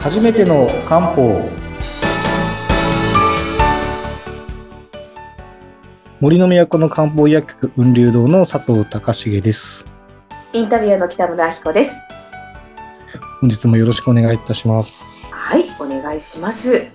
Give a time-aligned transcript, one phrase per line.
[0.00, 1.46] 初めての漢方
[6.20, 9.86] 森の都の漢方薬局雲流堂の佐藤隆重です
[10.54, 11.96] インタビュアーの北村明子です。
[13.42, 16.86] 本日もよろしくお願いいたしますはい、お願いします。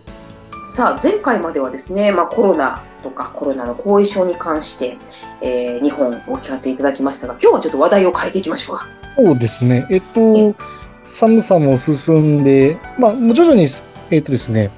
[0.66, 4.98] さあ、前回まではですね、まあ、コロナとかコロナの後遺症に関して、
[5.42, 8.88] えー、2本お聞かせいただきましたが、今日はちょっと話題を変えていきましょうか。
[9.16, 10.56] そうですねえっと
[11.08, 13.68] 寒さも進んでまあ徐々に
[14.12, 14.72] えっとですね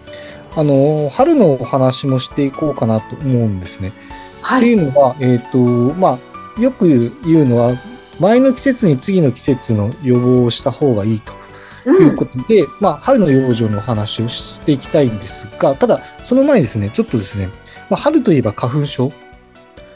[0.55, 3.99] あの春のお話もしていこうかなと思うんですねってい
[4.41, 4.73] はい。
[4.73, 6.19] うのは、えっ、と、ま
[6.57, 7.75] あ、よく言うのは、
[8.19, 11.21] 前の季節に次の季節の予防をした方がいい
[11.83, 12.16] といううん。
[12.16, 17.49] ことで、まあ、春の養生のお話をしていきたいんですが、ただ、その前にですね、ちょっとですね、
[17.89, 19.11] まあ、春といえば花粉症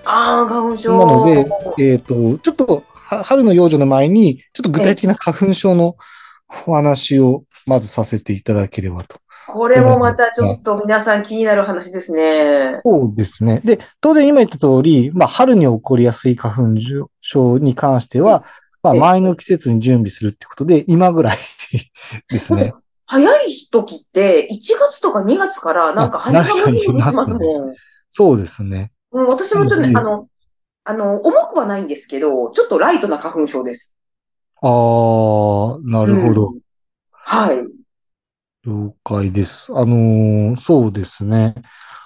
[0.03, 0.99] ああ、花粉症。
[0.99, 1.25] なの
[1.77, 5.95] で、えっ、と、ちょっと、は春の養生の前に、ちょっと具体的な花粉症の
[6.67, 12.79] お話をまずさせていただければとこれもまたちょっと皆さん気になる話ですね。
[12.83, 13.61] そうですね。
[13.65, 16.79] で、当然今言った通り、まあ、春に起こりやすい花粉
[17.21, 18.45] 症に関しては、
[18.81, 21.37] まあ、ええ前の季節に準備するってことで、今ぐらい
[22.29, 22.73] ですね。
[23.05, 27.75] 早い時って、1月とか2月からなんかあ鼻がムズムズしますもん。
[28.09, 28.91] そうですね。
[29.11, 30.27] うん、私もちょっとね、うんあの、
[30.85, 33.95] あの、重くはないんですけど、ちょっとライトな花粉症です。
[34.61, 36.49] ああ、なるほど。
[36.49, 36.61] うん
[37.23, 37.57] はい。
[38.65, 39.71] 了解です。
[39.73, 41.55] あのーそうですね。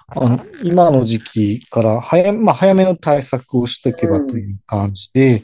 [0.07, 5.43] あの、今の時期から早、まあ、早めの対策をしておけばという感じで、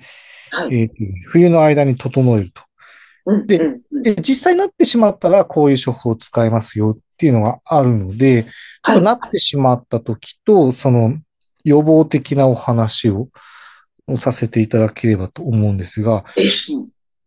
[0.51, 0.81] はい。
[0.81, 0.93] えーと
[1.31, 2.61] 冬の間に整えると。
[3.25, 8.45] うんでうんうんで、実際になってしまったら、こういう処方を使えますよっていうのがあるので、
[8.83, 11.13] ちょっとなってしまった時と、その
[11.63, 13.29] 予防的なお話を
[14.17, 16.25] させていただければと思うんですが。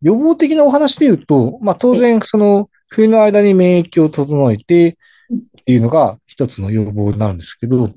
[0.05, 4.97] 予防的なお話で言うと、まあ当然、その冬の間に免疫を整えてっ
[5.65, 7.91] ていうのが一つの予防になるんですけど、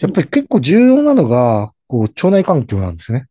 [0.00, 3.26] やっぱり結構重要なのが、こう、腸内環境なんですね。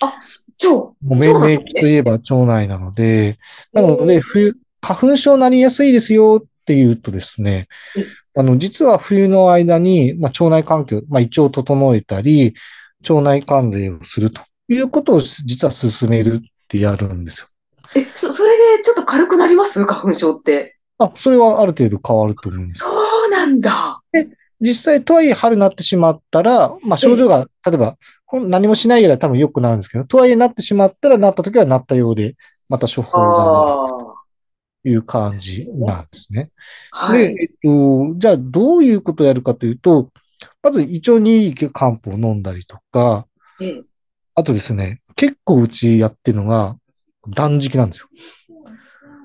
[0.00, 0.74] あ、す腸。
[0.74, 3.38] もう免疫といえば腸内なので、
[3.72, 8.04] なので、冬、花粉症になりやすいですよっていうとですねえ、
[8.34, 12.54] あの、実は冬の間に、まあ、腸内環境、まあ、胃腸を整えたり、
[13.08, 17.48] 腸内関税をするということを実は進めるってやるんですよ。
[17.94, 19.84] え、そ、それでちょっと軽くなります？
[19.84, 20.78] 花粉症って。
[20.96, 22.78] あ、それはある程度変わると思うんです。
[22.78, 22.86] そ
[23.26, 24.00] うなんだ。
[24.60, 27.98] 実際、とはいえ春になってしまったら、まあ、症状が、例えば、
[28.32, 32.36] 何もしないよりは多分良くなるんですけど、とはいえなってしまったら、なった時はなったようで、
[32.68, 34.14] また処方が
[34.84, 36.50] いう感じなんですね。
[36.92, 37.08] あ。
[37.08, 37.36] はで、い。
[37.42, 40.10] えっと、じゃあどういうことをやるかというと、
[40.62, 43.26] まず胃腸にいい漢方を飲んだりとか、
[43.60, 43.82] ええ
[44.34, 46.76] あとですね、結構うちやってるのが
[47.28, 48.08] 断食なんですよ。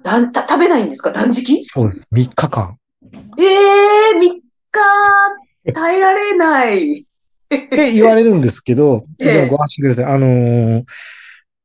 [0.03, 1.12] だん、た、食べないんですか？
[1.12, 1.63] 断食？
[1.66, 2.07] そうです。
[2.13, 2.78] 3日間。
[3.03, 4.22] ええー、3
[5.66, 7.01] 日、耐えられない。
[7.01, 7.06] っ
[7.69, 10.06] て言われるんですけど、 ええでもご安心ください。
[10.06, 10.84] あのー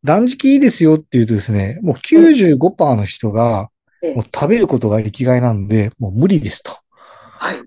[0.05, 3.69] 断食いいですよって言うとですね、もう95%の人が、
[4.03, 6.73] ええもう食べることが生きがいなんで、もう無理ですと。
[6.73, 6.75] っ
[7.39, 7.63] はい。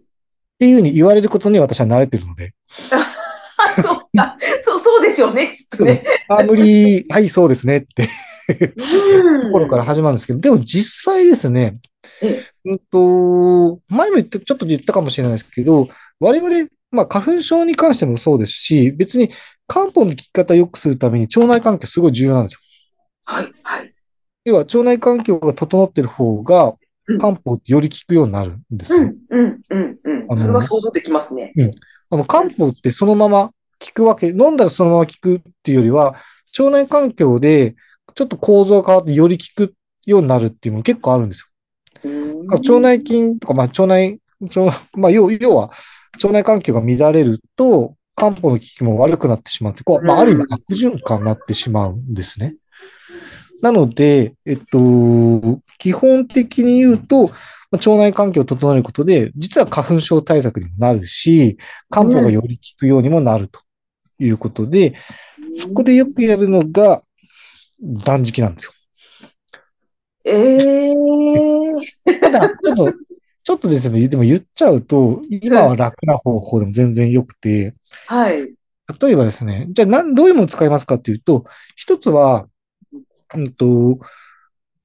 [0.60, 2.54] ていうふうに言われることに私は慣れてるので、
[2.92, 2.98] あ、
[4.16, 4.38] そうか。
[4.60, 6.04] そう、そうでしょうね、きっとね。
[6.30, 8.08] あ、無理、はい、そうですねって
[9.14, 11.80] うんところから始まるんですけど、でも実際ですね、
[12.22, 15.88] えうんと、前も言って、ちょっと言ったかもしれないですけど、
[16.20, 19.32] 我々、まあ、花粉症に関してもそうですし、別に
[19.68, 22.60] 漢方の効き方を良くするために腸内環境すごい重要なんですよ。
[23.26, 23.94] はい、はい。
[24.46, 26.76] 要は腸内環境が整ってる方が
[27.08, 29.14] うん、漢方ってより効くようになるんですね。
[29.30, 29.98] うん、うん、うん、
[30.30, 30.40] うん。
[30.40, 31.54] それは想像できますね。
[32.10, 33.52] あの、漢方ってそのまま
[33.88, 36.16] 効くわけ、飲んだらそのまま効くっていうよりは、
[36.58, 37.76] 腸内環境で
[38.16, 39.74] ちょっと構造が変わってより効く
[40.06, 41.50] ようになるっていうのも結構あるんです
[42.04, 42.48] よ。
[42.50, 44.62] 腸内菌とか、まあ、腸内、腸
[44.98, 45.72] まあ、要要は、
[46.24, 52.56] 腸内環境が乱れると、漢方の効きも悪くなってしまって、こう、まあ、ある意味悪循環になってしまうんですね。
[53.62, 57.28] なので、えっと、基本的に言うと、
[57.72, 61.58] まあ腸内環境を整えることで、実は花粉症対策にもなるし、
[61.90, 63.60] 漢方がより効くようにもなると
[64.20, 64.96] いうことで、
[65.60, 67.02] そこでよくやるのが
[68.06, 68.72] 断食なんですよ。
[70.26, 70.96] ええ
[72.20, 72.94] ただ、ちょっと、
[73.44, 77.76] ちょっとですね、でも言っちゃうと、今は楽な方法でも全然良くて、
[78.08, 78.54] はい。
[79.00, 81.46] 例えばですね、じゃあなん、どういうものを使いますかっていうと、
[81.76, 82.48] 一つは、
[83.36, 84.00] うんと、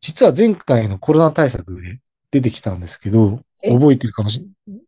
[0.01, 2.01] 実は前回のコロナ対策で
[2.31, 3.71] 出てきたんですけど、え？
[3.71, 4.81] 覚えてるかもしれない。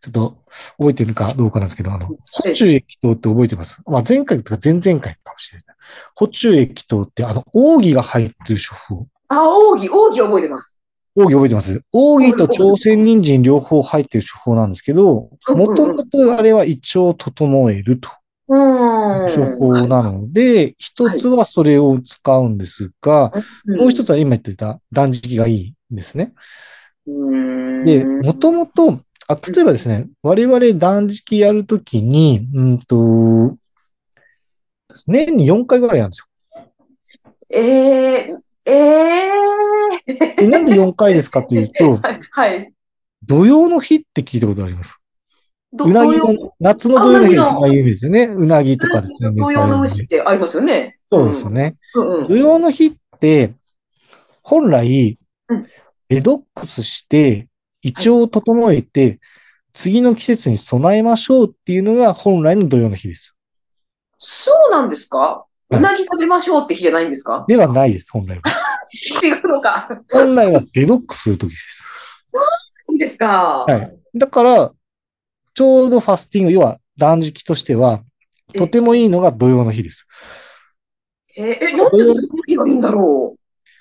[0.00, 0.38] ちょっと、
[0.78, 2.08] 覚えてるかどうかなんですけど、あの、
[2.44, 3.82] え補中液糖って覚えてます？
[3.86, 5.76] まあ、前回とか前々回かもしれない。
[6.14, 9.06] 補中液糖って、あの、奥義が入ってる処方。
[9.28, 10.80] あ、奥義、奥義覚えてます。
[11.14, 11.82] 奥義覚えてます？
[11.92, 18.10] 奥義と朝鮮人参両方入ってる処方なんですけど、もともとあれは胃腸を整えると
[18.48, 19.26] うん。
[19.26, 23.32] 処方なので、一つはそれを使うんですが、
[23.64, 26.34] うんもう一つは今言ってた断食がいいんですね。
[27.06, 27.84] うん。
[27.84, 33.56] で、もともと、あ、例えばですね、我々断食やるときに、うんと、
[35.06, 36.28] 年に4回ぐらいやるんです
[37.50, 38.28] ええ
[38.64, 39.34] ええよ。
[40.36, 42.20] でなんで4回ですかというと、 はい。
[42.30, 42.72] はい。
[43.24, 44.98] 土曜の日って聞いたことあります。
[45.72, 48.24] どうなぎの、夏の土曜の日が有名ですよね。
[48.24, 49.30] うなぎとかですね。
[49.32, 50.98] 土曜の牛ってありますよね。
[51.04, 51.76] そうですね。
[51.94, 52.28] うんうん。
[52.28, 53.54] 土曜の日って、
[54.42, 55.18] 本来
[55.48, 55.66] うん、
[56.08, 57.48] デドックスして、
[57.86, 59.20] 胃腸を整えて、
[59.72, 63.36] 次の季節に備えましょうっていうのが本来の土曜の日です。
[64.18, 65.44] そうなんですか？
[65.70, 67.44] いうなぎ食べましょうって日じゃないんですか？
[67.46, 68.42] ではないです、本来は。
[69.22, 69.88] 違うのか。
[70.10, 71.84] 本来はデドックスするときです。
[72.90, 73.64] いいですか。
[73.68, 73.96] はい。
[74.14, 74.72] だから、
[75.54, 78.02] ちょうどファスティング、要は断食としては、
[78.52, 80.06] えとてもいいのが土曜の日です。
[81.36, 83.35] えー、え、なんで土曜の日がいいんだろ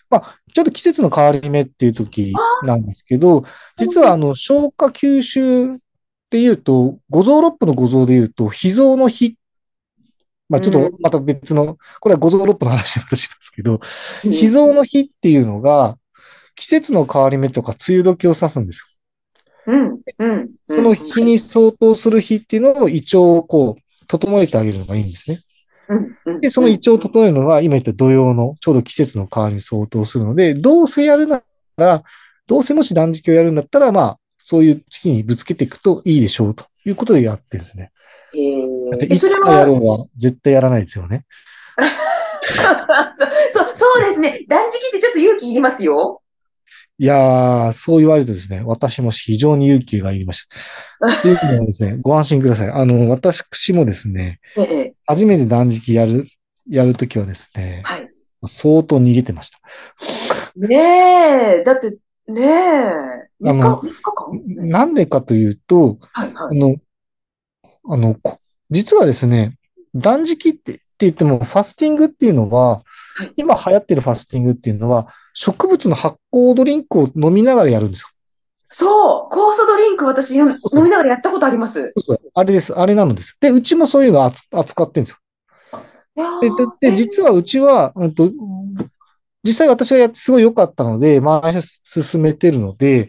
[0.10, 3.44] まあ、ちょっと季節の変わり目っていう時なんですけど、
[3.78, 5.78] 実はあの、消化吸収っ
[6.30, 9.38] ていうと、五臓六腑の五臓で言うと、脾臓の日。
[10.48, 13.80] まあ、ちょっとまた別の、これは五臓六腑の話をまたしますけど、う。
[14.24, 15.98] 脾臓の日っていうのが、
[16.56, 18.80] 季節の変わり目とか梅雨時を指すんです
[19.66, 19.74] よ。
[19.74, 20.50] うん、うん。
[20.70, 25.40] その日に相当する日っていうのを胃腸をこう、整えてあげるのがいいんですね。
[26.42, 31.42] で、その胃腸を整えるのは、今言った土曜の、ちょうど季節の変わりに相当するので、どうせやるな
[31.78, 32.04] ら、
[32.48, 37.92] どうせもし断食をやるんだったら、まあ、そういう日にぶつけていくといいでしょうということでやってるんですね。
[38.36, 41.26] えー、いそれつかやろは、うは絶対やらないですよね。
[43.50, 44.46] そう、そうですね。
[44.48, 46.22] 断食ってちょっと勇気いりますよ。
[46.98, 50.46] いやー、そう言われるとですね、私も非常に勇気がいりまし
[51.00, 51.22] た。
[51.22, 52.70] というのはですね、ご安心ください。
[52.70, 56.28] あの、私もですね、ええ、初めて断食やる、
[56.70, 58.10] やるときはですね、はい。
[58.48, 59.60] 相当逃げてました。
[60.56, 61.98] ねえ、だって、
[62.28, 62.46] ねえ、
[63.42, 64.70] 3日、あの3日間？
[64.70, 66.48] なんでかというと、はい、はい。
[66.52, 66.76] あの、
[67.88, 68.40] あの、こ
[68.72, 69.58] 実はですね、
[69.94, 72.84] 断食ってって言っても、ファスティングっていうのは、
[73.18, 78.08] はい今流行ってるファスティングっていうのは、植物の発酵ドリンクを飲みながらやるんですよ。
[78.68, 81.94] そう、酵素ドリンク私飲みながらやったことあります。
[82.34, 82.74] あれです。
[82.78, 83.38] あれなのです。
[83.40, 85.18] で、うちもそういうのを扱扱ってるんですよ。
[86.42, 88.32] で、ーでで実はうちは、うんと、
[89.44, 93.08] 実際私がやってすごい良かったので、まあ、進めてるので、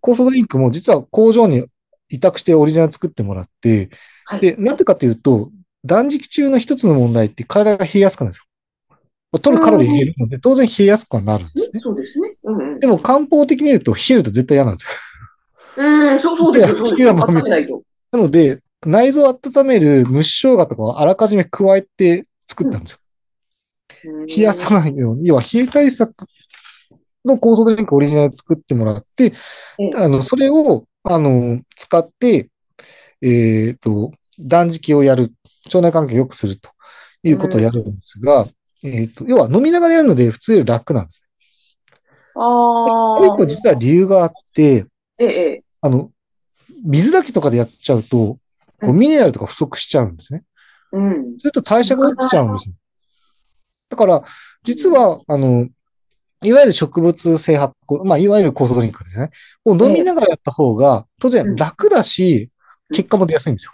[0.00, 1.64] 酵素ドリンクも実は工場に
[2.08, 3.90] 委託してオリジナル作ってもらって、
[4.26, 5.50] はいで、なんでかというと、
[5.84, 9.38] 断食中の一つの問題って体が冷えやすくなるんですよ。
[9.40, 11.80] 取るカロリー減るので、当然冷えやすくはなるんですね。
[11.80, 12.30] そうですね。
[12.44, 14.88] うんうんでも漢方的に言うと冷えると絶対嫌なんです
[15.76, 15.84] よ。
[15.84, 17.04] うん、そう、そうですよ、そうですよ。
[17.04, 17.80] いやまあ温めないと。
[18.10, 22.98] なので、内臓を温める蒸し生姜とかをあらかじめ加えて作ったんですよ。
[24.26, 26.26] 冷やさないように、要は冷え対策
[27.24, 29.26] の酵素ドリンクオリジナル作ってもらって
[29.78, 32.48] ええ、あの、それを、あの、使って、
[33.20, 35.32] えっと、断食をやる、
[35.66, 36.70] 腸内環境を良くすると
[37.22, 38.44] いうことをやるんですが、
[38.82, 41.28] えっと、要は飲みながらやるので普通より楽なんです。
[42.34, 43.46] あもう一個あ。
[43.46, 44.86] 実は理由があって、
[45.18, 46.10] ええ、あの、
[46.84, 48.38] 水だけとかでやっちゃうと、こ
[48.82, 50.42] ううんミネラルとか不足しちゃうんですね。
[50.92, 51.38] うん。
[51.38, 52.74] それと代謝が落ちちゃうんですよ。
[53.88, 54.24] だから、
[54.64, 55.68] 実は、あの、
[56.42, 59.30] いわゆる植物性発酵、まあ、いわゆる酵素ドリンクですね。
[59.64, 62.50] を飲みながらやった方が、当然楽だし、
[62.92, 63.72] 結果も出やすいんですよ。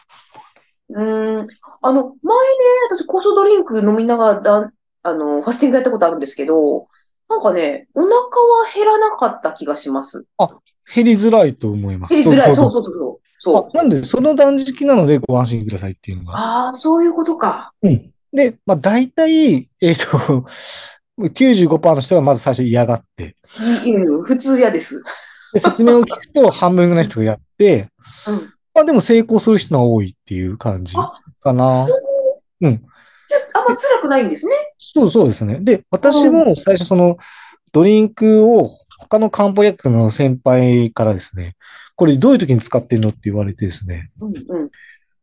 [0.90, 1.02] う
[1.42, 1.46] ん。
[1.82, 2.14] あの、前ね、
[2.90, 4.72] 私、酵素ドリンク飲みながらだ、
[5.02, 6.88] あの、ファスティングやったことあるんですけど、
[7.28, 8.20] なんかね、お腹は
[8.74, 10.24] 減らなかった気がします。
[10.94, 12.14] 減りづらいと思います。
[12.14, 12.54] 減りづらい。
[12.54, 13.28] そうそそうそうそう。
[13.38, 13.68] そう。
[13.68, 16.38] あなんで、その断食なのでご安心くださいっていうのが。
[16.38, 17.72] ああ、そういうことか。
[17.82, 18.10] うん。
[18.32, 20.46] で、まあ、大体、えっ、と、
[21.18, 23.36] 95%の人がまず最初嫌がって、
[23.84, 25.02] いいうん普通嫌です。
[25.52, 27.88] で説明を聞くと 半分ぐらいの人がやって、
[28.28, 28.52] うん。
[28.74, 31.68] まあでも成功する人が多いっていう感じあかな。
[31.68, 32.76] そううん。
[33.26, 34.54] じゃあ、あんま辛くないんですね。
[34.94, 35.58] そうそうですね。
[35.60, 37.16] で、私も最初その
[37.72, 41.56] ドリンクを他の漢方薬局の先輩からですね、
[41.94, 44.66] これどういう時に使ってんのって言われてですね、うんうん。
[44.66, 44.70] い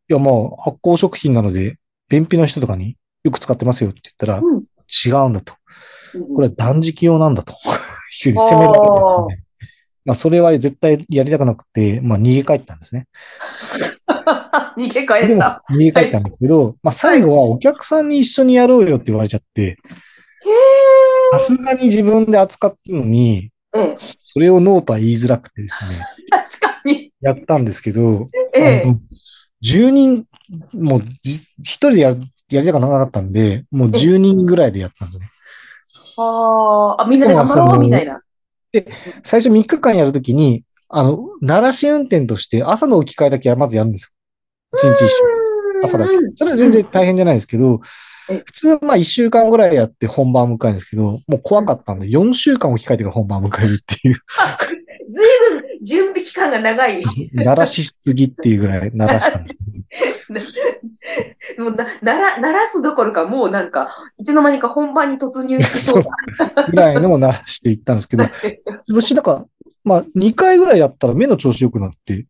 [0.07, 1.77] やまあ発酵食品なので
[2.09, 5.55] 便秘の人とかによく使ってますよって言ったら、うん違うんだと。
[6.35, 7.53] これは断食用なんだと。
[8.25, 9.43] いう責められてですね。
[10.05, 13.07] まあそれは絶対やりたくなくて、まあ逃げ帰ったんですね。
[14.77, 15.63] 逃げ帰った。
[15.69, 19.77] 逃げ帰ったんですけど、まあ最後はお客さんに一緒にやろうよって言われちゃって、へ
[21.31, 27.11] さすがに自分で扱ったのに、ええ、それをノーとは言いづらくてですね、 確かに。
[27.21, 28.99] やったんですけど、ええあの
[29.63, 30.25] 10人、
[30.73, 35.25] もうじ一人でやるやりたくなかったんで、もう10人ぐらいでやったんですね。
[36.17, 38.21] あーあ、みんなで頑張ろうみたいな。
[39.23, 44.13] 最初3日間やるときに、あの、鳴らし運転として朝の置き換えだけはまずやるんです
[44.73, 44.89] よ。
[44.89, 45.09] 1日一緒。
[45.83, 46.35] 朝だけうん。
[46.35, 47.81] それは全然大変じゃないですけど
[48.29, 54.15] え、普通はまあ1週間ぐらいやって本番を迎えるんですけど、もう怖かったんで4週間置き換えてから本番を迎えるっていう、
[55.09, 57.03] ずいぶん準備期間が長い。
[57.33, 59.55] 鳴らしすぎっていうぐらい鳴らしたんです
[61.59, 66.09] もうな、なら、鳴らすどころか、もうなんか、いつの間にか本番に突入しそうだ。
[66.69, 68.27] ぐらいのを鳴らしていったんですけど、
[68.89, 69.45] 私なんか、
[69.85, 72.25] まあ2回ぐらいやったら目の調子良くなって、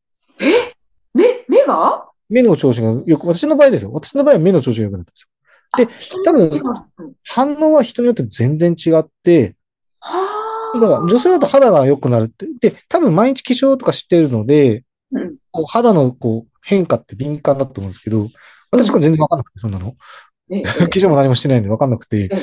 [1.13, 2.05] 目、目が？
[2.29, 3.91] 目の調子がよく、私の場合ですよ。
[3.93, 5.29] 私の場合は目の調子が良くなったんですよ。
[5.77, 6.63] であ人によって違う。
[6.99, 9.55] うん反応は人によって全然違って、
[9.99, 10.79] はあ。
[10.79, 12.47] だから女性だと肌が良くなるって。
[12.59, 18.27] で、多分毎日化粧とかしてるので、うんこう肌のこう変化って敏感だと思うんですけど、
[18.71, 19.95] 私は全然わかんなくて、そんなの。
[20.51, 22.37] ええ 化粧も何もしてないんでわかんなくてえ。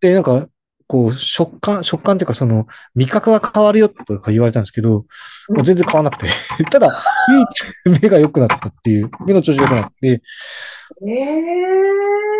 [0.00, 0.48] で、なんか、
[0.88, 5.04] こう、食感、食感っていうか、その、味覚が変わるよとか言われたんですけど、
[5.50, 5.56] うん。
[5.56, 6.28] もう全然変わらなくて。
[6.72, 10.22] ただ、唯一目が良くなったっていう、目の調子が良くなって、
[11.06, 11.12] え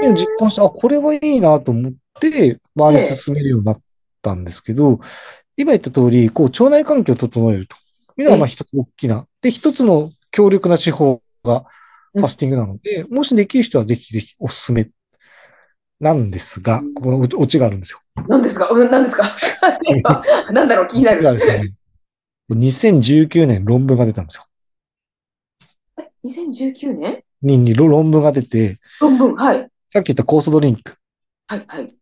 [0.07, 3.81] え実感して、あ、これはいいなと思って、周りに進めるようになっ
[4.23, 4.99] たんですけど、
[5.59, 7.77] 今言った通り、こう、腸内環境を整えると。
[8.17, 9.27] いうのが、まあ一つ大きな。
[9.43, 11.67] で、一つの強力な手法が
[12.15, 14.89] ファスティングなので、もしできる人はぜひぜひおすすめ
[16.01, 18.01] なんですが、ここがオチがあるんですよ。
[18.29, 19.37] 何ですかうん何ですか
[20.53, 21.23] なんだろう気になる。
[21.23, 21.73] ですね、
[22.51, 24.45] 2019年論文が出たんですよ。
[26.25, 29.37] 2019年にに論文が出て、論文。
[29.37, 29.69] はい。
[29.89, 30.95] さっき言った酵素ドリンク。
[31.47, 31.65] はい。
[31.67, 31.95] はい。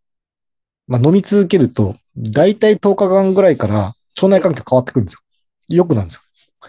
[0.86, 5.20] まあ、飲み続けると、だいたい10日間ぐらいから腸内環境変わってくるんですよ。
[5.68, 6.22] 良くなるんですよ。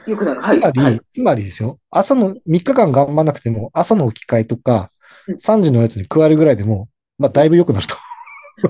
[0.08, 0.42] よくなる。
[0.42, 0.60] はい。
[0.60, 1.02] つまり、はい。
[1.12, 1.80] つまりですよ。
[1.90, 4.90] 朝の、3日間頑張らなくても、朝の置き換えとか
[5.28, 6.88] うん、3時のやつに加えるぐらいでも、
[7.18, 7.96] まあ、だいぶ良くなると。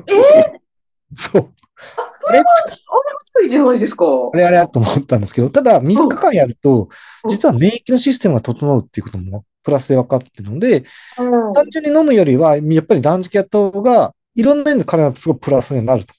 [0.08, 0.60] えー、
[1.14, 1.42] そう。
[1.42, 4.06] あそれは、あればっいじゃないですか。
[4.34, 6.88] あれあれあと思ったんですけど、ただ、3日間やると、うん
[7.30, 10.86] 実は免疫のシステムが整うっていうことも、プラスで分かってるので、
[11.20, 16.14] うん単純に飲むよりは、やっぱり断食やった方が、いろんな意味で体がすごいプラスになると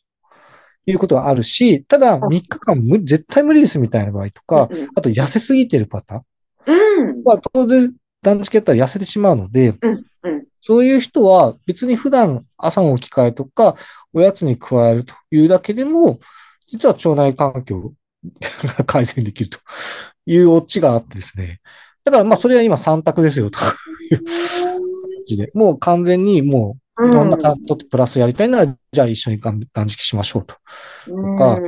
[0.86, 6.22] いうことがあるし、ただ、3日間無絶対無理ですみたいな場合とか、うんあと痩せすぎてるパターン
[6.66, 7.22] うん。
[7.24, 10.04] は当然断食やったら痩せてしまうので、うん。
[10.24, 10.44] うん。
[10.60, 13.76] そういう人は別に普段朝の置き換えとか、
[14.12, 16.18] おやつに加えるというだけでも、
[16.66, 17.92] 実は腸内環境
[18.78, 19.58] が改善できると
[20.26, 21.60] いうオチがあってですね。
[22.04, 24.24] だからまあそれは今3択ですよという 感
[25.26, 30.54] じで、もう完全にもういろんな体にとってプラスやりたいなら、じゃあ一緒に断食しましょうと。
[31.36, 31.60] か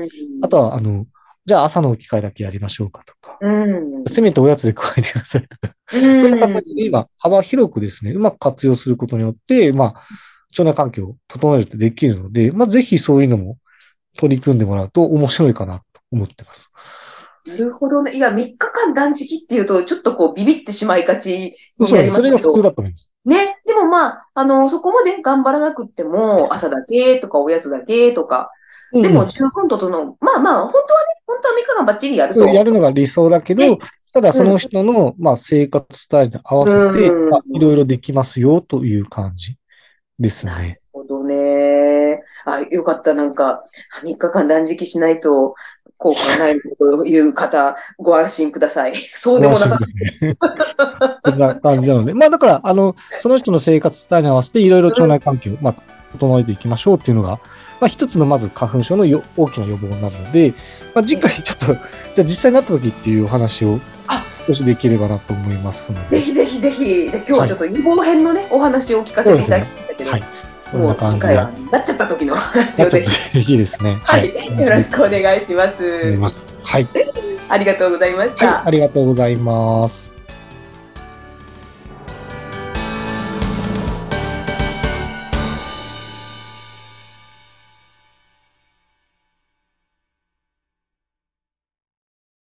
[0.42, 1.06] あとは、あの、
[1.50, 3.36] じゃあ朝の置き換えだけやりましょうかとか。
[3.40, 4.04] うん。
[4.06, 5.74] せめておやつで加えてくださいとか。
[5.94, 6.20] うん。
[6.20, 9.94] そんな形で今、幅広くですね、うまく活用することによって、まあ、
[10.56, 13.58] 腸内環境を整えるってできるので、まあ、ぜひそういうのも
[14.16, 16.70] 取り組んでもらうと面白いかなと思ってます。
[17.48, 18.12] なるほどね。
[18.14, 21.38] いや、3日間断食っていうと、ちょっとこう、ビビってしまいがちに。
[21.40, 22.62] なりますけそれが普通ど。
[22.62, 23.12] だと思います。
[23.24, 23.56] ね。
[23.66, 28.52] でもまあ、あの、そこまで頑張らなくっても、朝だけとか、おやつだけとか、
[28.92, 30.16] でも十分整う。
[30.20, 32.40] まあまあ、本当はね、本当は3日間ばっちりやると。
[32.40, 33.78] うんやるのが理想だけどね、
[34.12, 39.56] ただその人の、まあ、生活スタイルに合わせて、うんまあいろいろできますよという感じ
[40.18, 40.52] ですね。
[40.52, 42.22] なるほどね。
[42.44, 43.14] あ、よかった。
[43.14, 43.62] なんか、
[44.02, 45.54] 3日間断食しないと
[45.96, 48.94] 効果がないという方、ご安心ください。
[49.14, 51.16] そうでもなかった。
[51.18, 52.14] そんな感じなので。
[52.14, 55.74] まあだから、あの、その人の生活スタイルに合わせていろいろ腸内環境、まあ、
[56.12, 57.38] 整えていきましょうっていうのが、
[57.80, 60.54] まあ一つのまず花粉症のよ大きな予防になるので、
[60.94, 61.80] まあ次回ちょっと、じゃあ
[62.22, 66.18] 実際になった時っていうお話をあ少しできればなと思いますので。
[66.18, 70.22] ぜひぜひぜひ、じゃあ今日はちょっと予防編のね、お話を聞かせていただきたけど、はい。
[70.72, 70.96] もう。
[71.08, 74.00] 次回はなっちゃった時の話をぜひ、たいいですね。
[74.02, 76.02] はい、よろしくくお願いします。
[76.02, 76.52] 思います。
[76.62, 76.86] はい。
[77.48, 78.46] ありがとうございました。
[78.46, 78.62] はい。
[78.66, 80.09] ありがとうございます。